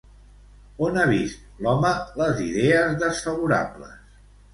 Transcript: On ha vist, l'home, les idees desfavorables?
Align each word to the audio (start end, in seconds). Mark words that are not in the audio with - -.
On 0.85 0.95
ha 1.01 1.03
vist, 1.09 1.43
l'home, 1.65 1.91
les 2.21 2.41
idees 2.45 2.97
desfavorables? 3.05 3.93